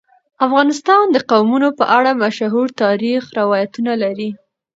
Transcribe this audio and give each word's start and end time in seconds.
افغانستان 0.45 1.03
د 1.11 1.17
قومونه 1.31 1.67
په 1.79 1.85
اړه 1.97 2.11
مشهور 2.23 2.67
تاریخی 2.83 3.33
روایتونه 3.41 3.91
لري. 4.03 4.29